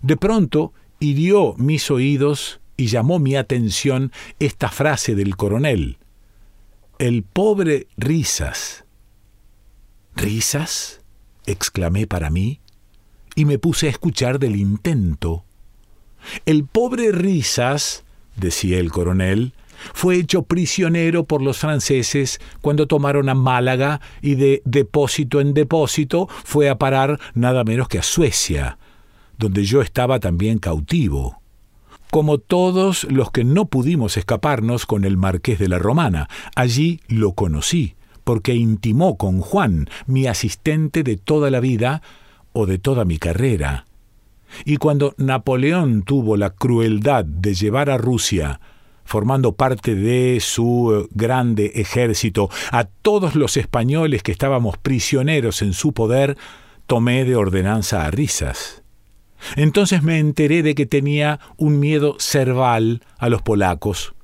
de 0.00 0.16
pronto 0.16 0.72
hirió 1.00 1.54
mis 1.58 1.90
oídos 1.90 2.60
y 2.76 2.86
llamó 2.86 3.18
mi 3.18 3.34
atención 3.34 4.12
esta 4.38 4.68
frase 4.68 5.16
del 5.16 5.36
coronel. 5.36 5.98
El 7.00 7.24
pobre 7.24 7.88
Risas. 7.96 8.84
¿Risas? 10.14 11.00
exclamé 11.46 12.06
para 12.06 12.30
mí, 12.30 12.60
y 13.34 13.44
me 13.44 13.58
puse 13.58 13.88
a 13.88 13.90
escuchar 13.90 14.38
del 14.38 14.54
intento. 14.54 15.44
El 16.46 16.64
pobre 16.64 17.10
Risas, 17.10 18.04
decía 18.36 18.78
el 18.78 18.92
coronel, 18.92 19.52
fue 19.94 20.16
hecho 20.16 20.42
prisionero 20.42 21.24
por 21.24 21.42
los 21.42 21.58
franceses 21.58 22.40
cuando 22.60 22.86
tomaron 22.86 23.28
a 23.28 23.34
Málaga 23.34 24.00
y 24.20 24.34
de 24.34 24.62
depósito 24.64 25.40
en 25.40 25.54
depósito 25.54 26.28
fue 26.44 26.68
a 26.68 26.78
parar 26.78 27.18
nada 27.34 27.64
menos 27.64 27.88
que 27.88 27.98
a 27.98 28.02
Suecia, 28.02 28.78
donde 29.38 29.64
yo 29.64 29.82
estaba 29.82 30.20
también 30.20 30.58
cautivo, 30.58 31.40
como 32.10 32.38
todos 32.38 33.04
los 33.04 33.30
que 33.30 33.44
no 33.44 33.66
pudimos 33.66 34.16
escaparnos 34.16 34.86
con 34.86 35.04
el 35.04 35.16
marqués 35.16 35.58
de 35.58 35.68
la 35.68 35.78
Romana. 35.78 36.28
Allí 36.54 37.00
lo 37.08 37.32
conocí, 37.32 37.94
porque 38.24 38.54
intimó 38.54 39.16
con 39.16 39.40
Juan, 39.40 39.88
mi 40.06 40.26
asistente 40.26 41.02
de 41.02 41.16
toda 41.16 41.50
la 41.50 41.60
vida 41.60 42.02
o 42.52 42.66
de 42.66 42.78
toda 42.78 43.04
mi 43.04 43.18
carrera. 43.18 43.86
Y 44.64 44.76
cuando 44.76 45.14
Napoleón 45.16 46.02
tuvo 46.02 46.36
la 46.36 46.50
crueldad 46.50 47.24
de 47.24 47.54
llevar 47.54 47.88
a 47.90 47.96
Rusia, 47.96 48.60
formando 49.12 49.52
parte 49.52 49.94
de 49.94 50.40
su 50.40 50.90
eh, 50.90 51.08
grande 51.12 51.72
ejército, 51.74 52.48
a 52.70 52.84
todos 52.84 53.34
los 53.34 53.58
españoles 53.58 54.22
que 54.22 54.32
estábamos 54.32 54.78
prisioneros 54.78 55.60
en 55.60 55.74
su 55.74 55.92
poder, 55.92 56.38
tomé 56.86 57.26
de 57.26 57.36
ordenanza 57.36 58.06
a 58.06 58.10
risas. 58.10 58.82
Entonces 59.54 60.02
me 60.02 60.18
enteré 60.18 60.62
de 60.62 60.74
que 60.74 60.86
tenía 60.86 61.40
un 61.58 61.78
miedo 61.78 62.16
cerval 62.18 63.02
a 63.18 63.28
los 63.28 63.42
polacos, 63.42 64.14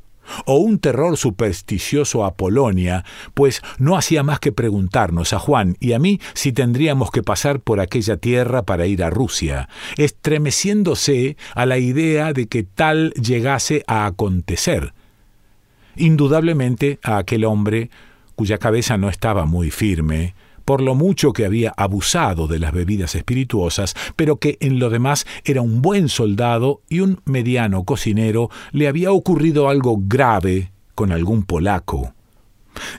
o 0.45 0.57
un 0.57 0.79
terror 0.79 1.17
supersticioso 1.17 2.25
a 2.25 2.35
Polonia, 2.35 3.05
pues 3.35 3.63
no 3.79 3.97
hacía 3.97 4.23
más 4.23 4.41
que 4.41 4.53
preguntarnos 4.53 5.33
a 5.33 5.39
Juan 5.39 5.77
y 5.81 5.93
a 5.93 5.99
mí 5.99 6.21
si 6.35 6.53
tendríamos 6.53 7.11
que 7.11 7.23
pasar 7.23 7.61
por 7.61 7.81
aquella 7.81 8.17
tierra 8.17 8.63
para 8.63 8.87
ir 8.87 9.03
a 9.03 9.11
Rusia, 9.11 9.69
estremeciéndose 9.97 11.37
a 11.55 11.67
la 11.67 11.79
idea 11.79 12.33
de 12.33 12.47
que 12.47 12.63
tal 12.63 13.13
llegase 13.13 13.85
a 13.87 14.07
acontecer. 14.07 14.93
Indudablemente 15.97 16.99
a 17.03 17.19
aquel 17.19 17.45
hombre, 17.45 17.91
cuya 18.37 18.59
cabeza 18.59 18.97
no 18.97 19.09
estaba 19.09 19.47
muy 19.47 19.71
firme, 19.71 20.35
por 20.69 20.83
lo 20.83 20.95
mucho 20.95 21.33
que 21.33 21.47
había 21.47 21.73
abusado 21.79 22.47
de 22.47 22.59
las 22.59 22.73
bebidas 22.73 23.15
espirituosas, 23.15 23.95
pero 24.17 24.37
que 24.37 24.59
en 24.61 24.79
lo 24.79 24.91
demás 24.91 25.27
era 25.47 25.63
un 25.63 25.81
buen 25.81 26.11
soldado 26.11 26.83
y 26.91 27.01
un 27.01 27.23
mediano 27.25 27.85
cocinero, 27.85 28.51
le 28.73 28.87
había 28.87 29.13
ocurrido 29.13 29.71
algo 29.71 29.97
grave 29.99 30.71
con 30.95 31.11
algún 31.11 31.45
polaco. 31.45 32.13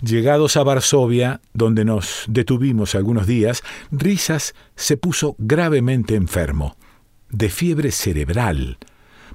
Llegados 0.02 0.58
a 0.58 0.64
Varsovia, 0.64 1.42
donde 1.54 1.86
nos 1.86 2.24
detuvimos 2.28 2.96
algunos 2.96 3.28
días, 3.28 3.62
Risas 3.92 4.56
se 4.76 4.98
puso 4.98 5.36
gravemente 5.38 6.16
enfermo, 6.16 6.76
de 7.30 7.50
fiebre 7.50 7.92
cerebral, 7.92 8.80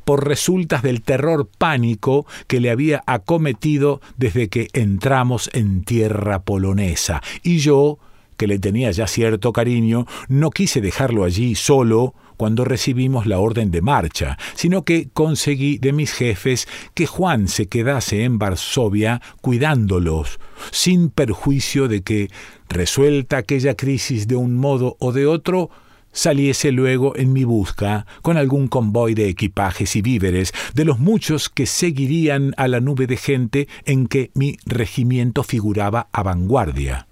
por 0.04 0.26
resultas 0.26 0.82
del 0.82 1.02
terror 1.02 1.48
pánico 1.56 2.26
que 2.48 2.58
le 2.58 2.72
había 2.72 3.04
acometido 3.06 4.00
desde 4.16 4.48
que 4.48 4.70
entramos 4.72 5.50
en 5.52 5.84
tierra 5.84 6.42
polonesa, 6.42 7.22
y 7.44 7.58
yo 7.58 8.00
que 8.36 8.46
le 8.46 8.58
tenía 8.58 8.90
ya 8.90 9.06
cierto 9.06 9.52
cariño, 9.52 10.06
no 10.28 10.50
quise 10.50 10.80
dejarlo 10.80 11.24
allí 11.24 11.54
solo 11.54 12.14
cuando 12.36 12.64
recibimos 12.64 13.26
la 13.26 13.38
orden 13.38 13.70
de 13.70 13.82
marcha, 13.82 14.38
sino 14.54 14.84
que 14.84 15.08
conseguí 15.12 15.78
de 15.78 15.92
mis 15.92 16.12
jefes 16.12 16.66
que 16.94 17.06
Juan 17.06 17.48
se 17.48 17.66
quedase 17.66 18.24
en 18.24 18.38
Varsovia 18.38 19.20
cuidándolos, 19.40 20.40
sin 20.70 21.10
perjuicio 21.10 21.88
de 21.88 22.02
que, 22.02 22.30
resuelta 22.68 23.36
aquella 23.36 23.74
crisis 23.74 24.26
de 24.26 24.36
un 24.36 24.56
modo 24.56 24.96
o 24.98 25.12
de 25.12 25.26
otro, 25.26 25.70
saliese 26.12 26.72
luego 26.72 27.16
en 27.16 27.32
mi 27.32 27.44
busca 27.44 28.06
con 28.22 28.36
algún 28.36 28.68
convoy 28.68 29.14
de 29.14 29.28
equipajes 29.28 29.96
y 29.96 30.02
víveres, 30.02 30.52
de 30.74 30.84
los 30.84 30.98
muchos 30.98 31.48
que 31.48 31.66
seguirían 31.66 32.54
a 32.56 32.68
la 32.68 32.80
nube 32.80 33.06
de 33.06 33.16
gente 33.16 33.68
en 33.84 34.06
que 34.06 34.30
mi 34.34 34.56
regimiento 34.64 35.42
figuraba 35.42 36.08
a 36.12 36.22
vanguardia. 36.22 37.06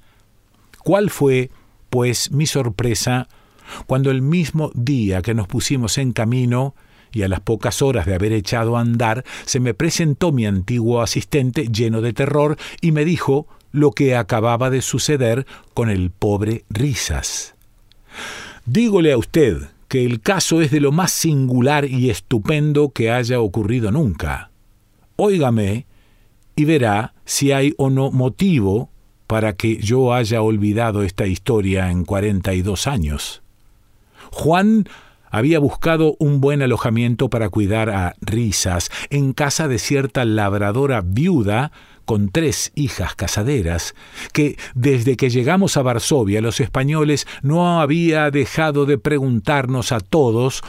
¿Cuál 0.85 1.11
fue, 1.11 1.51
pues, 1.91 2.31
mi 2.33 2.47
sorpresa 2.47 3.29
cuando 3.87 4.11
el 4.11 4.23
mismo 4.23 4.71
día 4.75 5.23
que 5.23 5.35
nos 5.35 5.49
pusimos 5.49 5.99
en 5.99 6.13
camino, 6.13 6.75
y 7.13 7.23
a 7.23 7.29
las 7.29 7.41
pocas 7.41 7.83
horas 7.83 8.07
de 8.07 8.15
haber 8.15 8.33
echado 8.33 8.77
a 8.77 8.81
andar, 8.81 9.25
se 9.45 9.61
me 9.61 9.75
presentó 9.75 10.33
mi 10.33 10.47
antiguo 10.47 11.03
asistente 11.03 11.69
lleno 11.69 12.01
de 12.01 12.13
terror 12.13 12.57
y 12.81 12.93
me 12.93 13.05
dijo 13.05 13.47
lo 13.71 13.91
que 13.91 14.17
acababa 14.17 14.71
de 14.71 14.81
suceder 14.81 15.47
con 15.75 15.91
el 15.91 16.11
pobre 16.11 16.65
Risas. 16.71 17.55
Dígole 18.65 19.13
a 19.13 19.19
usted 19.19 19.59
que 19.89 20.07
el 20.07 20.23
caso 20.23 20.63
es 20.63 20.71
de 20.71 20.81
lo 20.81 20.91
más 20.91 21.13
singular 21.13 21.85
y 21.85 22.09
estupendo 22.09 22.91
que 22.91 23.11
haya 23.11 23.41
ocurrido 23.41 23.93
nunca. 23.93 24.51
Óigame 25.17 25.87
y 26.57 26.65
verá 26.65 27.13
si 27.27 27.53
hay 27.53 27.75
o 27.77 27.91
no 27.91 28.11
motivo 28.11 28.92
para 29.33 29.55
que 29.55 29.79
yo 29.79 30.13
haya 30.13 30.43
olvidado 30.43 31.03
esta 31.03 31.27
historia 31.27 31.91
en 31.91 32.05
cuarenta 32.05 32.53
y 32.53 32.61
dos 32.61 32.87
años. 32.87 33.41
Juan 34.31 34.87
había 35.31 35.59
buscado 35.59 36.17
un 36.19 36.43
buen 36.43 36.61
alojamiento 36.61 37.31
para 37.31 37.49
cuidar 37.49 37.89
a 37.89 38.15
Risas 38.21 38.91
en 39.09 39.33
casa 39.33 39.69
de 39.69 39.79
cierta 39.79 40.27
labradora 40.27 41.01
viuda 41.01 41.73
con 42.05 42.29
tres 42.29 42.73
hijas 42.75 43.15
casaderas, 43.15 43.95
que 44.35 44.59
desde 44.75 45.17
que 45.17 45.31
llegamos 45.31 45.79
a 45.79 45.83
Varsovia 45.83 46.43
los 46.43 46.61
españoles 46.61 47.27
no 47.41 47.81
había 47.81 48.31
dejado 48.31 48.85
de 48.85 48.99
preguntarnos 48.99 49.93
a 49.93 50.01
todos 50.01 50.63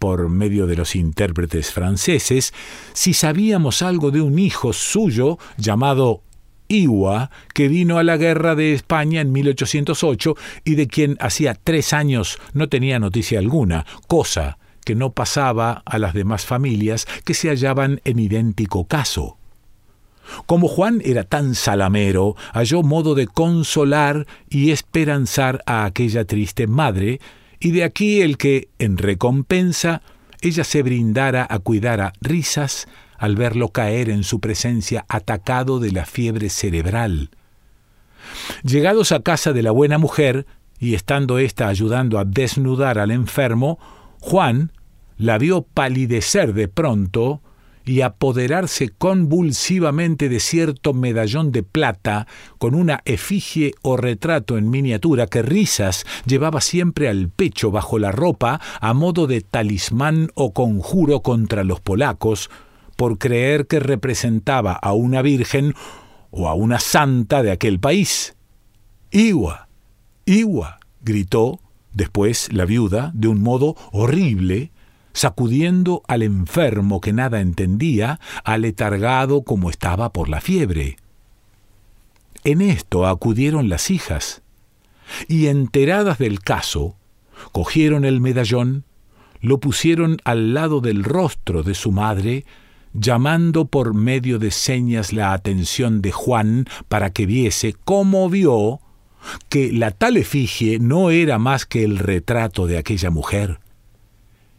por 0.00 0.28
medio 0.28 0.66
de 0.66 0.74
los 0.74 0.96
intérpretes 0.96 1.70
franceses, 1.70 2.52
si 2.92 3.14
sabíamos 3.14 3.82
algo 3.82 4.10
de 4.10 4.20
un 4.20 4.40
hijo 4.40 4.72
suyo 4.72 5.38
llamado 5.58 6.24
Iwa, 6.70 7.30
que 7.52 7.68
vino 7.68 7.98
a 7.98 8.04
la 8.04 8.16
guerra 8.16 8.54
de 8.54 8.72
España 8.72 9.20
en 9.20 9.32
1808 9.32 10.36
y 10.64 10.76
de 10.76 10.86
quien 10.86 11.16
hacía 11.20 11.54
tres 11.54 11.92
años 11.92 12.38
no 12.54 12.68
tenía 12.68 12.98
noticia 12.98 13.40
alguna, 13.40 13.84
cosa 14.06 14.58
que 14.84 14.94
no 14.94 15.12
pasaba 15.12 15.82
a 15.84 15.98
las 15.98 16.14
demás 16.14 16.46
familias 16.46 17.06
que 17.24 17.34
se 17.34 17.48
hallaban 17.48 18.00
en 18.04 18.18
idéntico 18.18 18.86
caso. 18.86 19.36
Como 20.46 20.68
Juan 20.68 21.02
era 21.04 21.24
tan 21.24 21.54
salamero, 21.54 22.36
halló 22.52 22.82
modo 22.82 23.14
de 23.14 23.26
consolar 23.26 24.26
y 24.48 24.70
esperanzar 24.70 25.62
a 25.66 25.84
aquella 25.84 26.24
triste 26.24 26.66
madre, 26.66 27.20
y 27.58 27.72
de 27.72 27.84
aquí 27.84 28.22
el 28.22 28.38
que, 28.38 28.68
en 28.78 28.96
recompensa, 28.96 30.02
ella 30.40 30.64
se 30.64 30.82
brindara 30.82 31.46
a 31.50 31.58
cuidar 31.58 32.00
a 32.00 32.12
risas 32.20 32.88
al 33.20 33.36
verlo 33.36 33.68
caer 33.68 34.08
en 34.08 34.24
su 34.24 34.40
presencia 34.40 35.04
atacado 35.06 35.78
de 35.78 35.92
la 35.92 36.06
fiebre 36.06 36.48
cerebral. 36.48 37.28
Llegados 38.64 39.12
a 39.12 39.20
casa 39.20 39.52
de 39.52 39.62
la 39.62 39.70
buena 39.72 39.98
mujer, 39.98 40.46
y 40.78 40.94
estando 40.94 41.38
ésta 41.38 41.68
ayudando 41.68 42.18
a 42.18 42.24
desnudar 42.24 42.98
al 42.98 43.10
enfermo, 43.10 43.78
Juan 44.20 44.72
la 45.18 45.36
vio 45.36 45.60
palidecer 45.62 46.54
de 46.54 46.66
pronto 46.66 47.42
y 47.84 48.00
apoderarse 48.00 48.88
convulsivamente 48.88 50.30
de 50.30 50.40
cierto 50.40 50.94
medallón 50.94 51.52
de 51.52 51.62
plata 51.62 52.26
con 52.56 52.74
una 52.74 53.02
efigie 53.04 53.74
o 53.82 53.98
retrato 53.98 54.56
en 54.56 54.70
miniatura 54.70 55.26
que 55.26 55.42
Risas 55.42 56.06
llevaba 56.24 56.62
siempre 56.62 57.08
al 57.08 57.28
pecho 57.28 57.70
bajo 57.70 57.98
la 57.98 58.12
ropa 58.12 58.62
a 58.80 58.94
modo 58.94 59.26
de 59.26 59.42
talismán 59.42 60.30
o 60.34 60.54
conjuro 60.54 61.20
contra 61.20 61.64
los 61.64 61.80
polacos, 61.80 62.48
por 63.00 63.16
creer 63.16 63.66
que 63.66 63.80
representaba 63.80 64.74
a 64.74 64.92
una 64.92 65.22
virgen 65.22 65.72
o 66.30 66.48
a 66.48 66.52
una 66.52 66.78
santa 66.78 67.42
de 67.42 67.50
aquel 67.50 67.80
país. 67.80 68.36
Iwa, 69.10 69.68
Iwa, 70.26 70.80
gritó 71.00 71.60
después 71.94 72.52
la 72.52 72.66
viuda 72.66 73.10
de 73.14 73.28
un 73.28 73.42
modo 73.42 73.74
horrible, 73.90 74.70
sacudiendo 75.14 76.02
al 76.08 76.22
enfermo 76.22 77.00
que 77.00 77.14
nada 77.14 77.40
entendía, 77.40 78.20
aletargado 78.44 79.44
como 79.44 79.70
estaba 79.70 80.12
por 80.12 80.28
la 80.28 80.42
fiebre. 80.42 80.98
En 82.44 82.60
esto 82.60 83.06
acudieron 83.06 83.70
las 83.70 83.90
hijas, 83.90 84.42
y 85.26 85.46
enteradas 85.46 86.18
del 86.18 86.40
caso, 86.40 86.96
cogieron 87.52 88.04
el 88.04 88.20
medallón, 88.20 88.84
lo 89.40 89.58
pusieron 89.58 90.18
al 90.24 90.52
lado 90.52 90.82
del 90.82 91.02
rostro 91.02 91.62
de 91.62 91.72
su 91.72 91.92
madre, 91.92 92.44
llamando 92.92 93.66
por 93.66 93.94
medio 93.94 94.38
de 94.38 94.50
señas 94.50 95.12
la 95.12 95.32
atención 95.32 96.02
de 96.02 96.12
Juan 96.12 96.66
para 96.88 97.10
que 97.10 97.26
viese 97.26 97.74
cómo 97.84 98.28
vio 98.28 98.80
que 99.48 99.72
la 99.72 99.90
tal 99.90 100.16
efigie 100.16 100.78
no 100.78 101.10
era 101.10 101.38
más 101.38 101.66
que 101.66 101.84
el 101.84 101.98
retrato 101.98 102.66
de 102.66 102.78
aquella 102.78 103.10
mujer. 103.10 103.60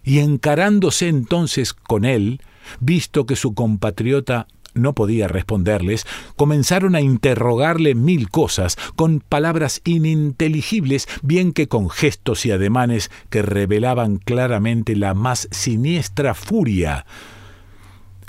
Y 0.04 0.20
encarándose 0.20 1.08
entonces 1.08 1.74
con 1.74 2.06
él, 2.06 2.42
visto 2.80 3.26
que 3.26 3.36
su 3.36 3.54
compatriota 3.54 4.48
no 4.74 4.94
podía 4.94 5.28
responderles, 5.28 6.06
comenzaron 6.38 6.96
a 6.96 7.02
interrogarle 7.02 7.94
mil 7.94 8.30
cosas, 8.30 8.78
con 8.96 9.20
palabras 9.20 9.82
ininteligibles, 9.84 11.08
bien 11.22 11.52
que 11.52 11.68
con 11.68 11.90
gestos 11.90 12.46
y 12.46 12.52
ademanes 12.52 13.12
que 13.30 13.42
revelaban 13.42 14.18
claramente 14.18 14.96
la 14.96 15.14
más 15.14 15.50
siniestra 15.52 16.34
furia 16.34 17.06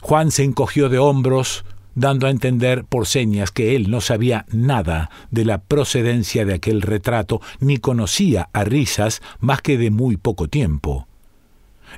Juan 0.02 0.32
se 0.32 0.42
encogió 0.42 0.88
de 0.88 0.98
hombros, 0.98 1.64
dando 1.94 2.26
a 2.26 2.30
entender 2.30 2.84
por 2.84 3.06
señas 3.06 3.52
que 3.52 3.76
él 3.76 3.88
no 3.88 4.00
sabía 4.00 4.46
nada 4.50 5.10
de 5.30 5.44
la 5.44 5.58
procedencia 5.62 6.44
de 6.44 6.54
aquel 6.54 6.82
retrato, 6.82 7.40
ni 7.60 7.78
conocía 7.78 8.48
a 8.52 8.64
Risas 8.64 9.22
más 9.38 9.62
que 9.62 9.78
de 9.78 9.92
muy 9.92 10.16
poco 10.16 10.48
tiempo. 10.48 11.06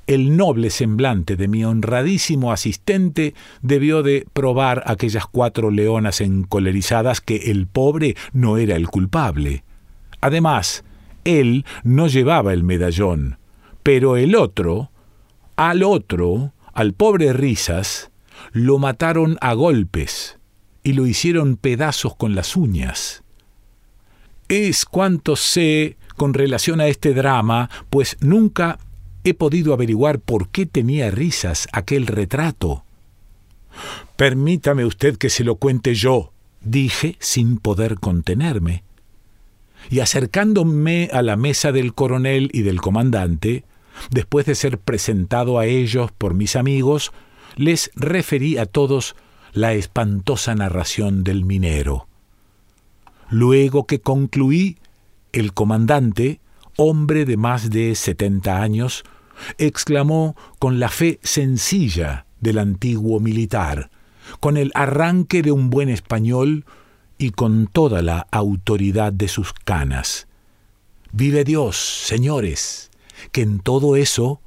El 0.07 0.37
noble 0.37 0.69
semblante 0.69 1.35
de 1.35 1.49
mi 1.49 1.64
honradísimo 1.64 2.53
asistente 2.53 3.33
debió 3.62 4.03
de 4.03 4.27
probar 4.35 4.83
aquellas 4.87 5.27
cuatro 5.27 5.71
leonas 5.71 6.21
encolerizadas 6.21 7.23
que 7.23 7.51
el 7.51 7.67
pobre 7.67 8.17
no 8.35 8.59
era 8.59 8.77
el 8.77 8.88
culpable. 8.88 9.64
Además, 10.21 10.85
él 11.25 11.64
no 11.85 12.09
llevaba 12.09 12.53
el 12.53 12.64
medallón, 12.64 13.38
pero 13.83 14.19
el 14.19 14.37
otro, 14.37 14.90
al 15.57 15.83
otro, 15.83 16.53
al 16.75 16.93
pobre 16.93 17.33
Risas 17.33 18.11
lo 18.53 18.79
mataron 18.79 19.39
a 19.41 19.55
golpes 19.55 20.39
y 20.83 20.93
lo 20.93 21.07
hicieron 21.07 21.57
pedazos 21.57 22.15
con 22.17 22.35
las 22.35 22.57
uñas. 22.57 23.23
Es 24.49 24.85
cuanto 24.85 25.37
sé 25.37 25.97
con 26.17 26.35
relación 26.35 26.81
a 26.81 26.87
este 26.87 27.15
drama, 27.15 27.71
pues 27.91 28.17
nunca 28.21 28.79
he 29.25 29.35
podido 29.35 29.73
averiguar 29.73 30.21
por 30.21 30.51
qué 30.51 30.67
tenía 30.67 31.11
risas 31.11 31.67
aquel 31.73 32.07
retrato. 32.07 32.85
Permítame 34.17 34.85
usted 34.85 35.17
que 35.17 35.31
se 35.31 35.43
lo 35.43 35.57
cuente 35.57 35.95
yo, 35.95 36.33
dije 36.61 37.17
sin 37.21 37.59
poder 37.59 37.97
contenerme. 37.97 38.85
Y 39.91 40.01
acercándome 40.01 41.11
a 41.13 41.23
la 41.23 41.37
mesa 41.37 41.73
del 41.73 41.95
coronel 41.95 42.51
y 42.53 42.63
del 42.63 42.81
comandante, 42.81 43.65
Después 44.11 44.47
de 44.47 44.55
ser 44.55 44.79
presentado 44.79 45.59
a 45.59 45.67
ellos 45.67 46.11
por 46.13 46.35
mis 46.35 46.57
amigos, 46.57 47.13
les 47.57 47.91
referí 47.95 48.59
a 48.59 48.67
todos 48.67 49.17
la 49.53 49.73
espantosa 49.75 50.55
narración 50.55 51.25
del 51.25 51.45
minero. 51.45 52.09
Luego 53.31 53.87
que 53.87 54.01
concluí, 54.01 54.79
el 55.33 55.53
comandante, 55.55 56.41
hombre 56.77 57.25
de 57.25 57.37
más 57.37 57.71
de 57.71 57.95
setenta 57.95 58.63
años, 58.63 59.05
exclamó 59.59 60.37
con 60.59 60.79
la 60.79 60.89
fe 60.89 61.19
sencilla 61.23 62.27
del 62.41 62.59
antiguo 62.59 63.21
militar, 63.21 63.91
con 64.41 64.57
el 64.57 64.71
arranque 64.75 65.43
de 65.43 65.53
un 65.53 65.71
buen 65.71 65.89
español 65.89 66.65
y 67.19 67.31
con 67.31 67.67
toda 67.67 68.03
la 68.03 68.27
autoridad 68.31 69.13
de 69.13 69.29
sus 69.29 69.53
canas. 69.53 70.27
Vive 71.13 71.45
Dios, 71.45 71.77
señores, 71.77 72.91
que 73.33 73.43
en 73.43 73.61
todo 73.61 73.97
eso 73.97 74.41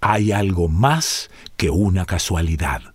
hay 0.00 0.32
algo 0.32 0.68
más 0.68 1.30
que 1.56 1.70
una 1.70 2.04
casualidad. 2.06 2.94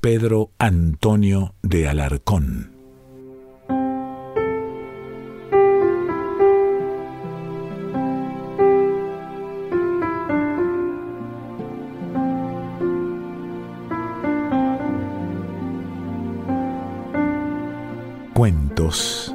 Pedro 0.00 0.52
Antonio 0.58 1.54
de 1.62 1.88
Alarcón 1.88 2.70
Cuentos 18.34 19.34